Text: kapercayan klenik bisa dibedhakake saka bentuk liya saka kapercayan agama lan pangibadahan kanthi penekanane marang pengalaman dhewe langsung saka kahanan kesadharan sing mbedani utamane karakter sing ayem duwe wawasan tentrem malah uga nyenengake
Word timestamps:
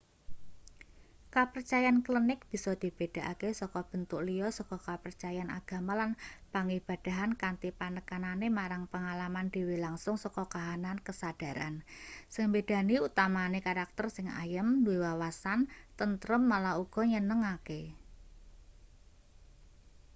kapercayan 1.35 1.97
klenik 2.05 2.39
bisa 2.51 2.71
dibedhakake 2.81 3.49
saka 3.61 3.81
bentuk 3.89 4.21
liya 4.27 4.49
saka 4.57 4.77
kapercayan 4.87 5.49
agama 5.59 5.93
lan 5.99 6.11
pangibadahan 6.53 7.31
kanthi 7.41 7.69
penekanane 7.79 8.47
marang 8.57 8.83
pengalaman 8.93 9.47
dhewe 9.53 9.75
langsung 9.85 10.15
saka 10.23 10.43
kahanan 10.53 10.97
kesadharan 11.07 11.75
sing 12.33 12.43
mbedani 12.49 12.95
utamane 13.07 13.59
karakter 13.67 14.05
sing 14.15 14.27
ayem 14.43 14.67
duwe 14.85 14.99
wawasan 15.07 15.59
tentrem 15.99 16.41
malah 16.51 16.73
uga 16.83 17.01
nyenengake 17.11 17.81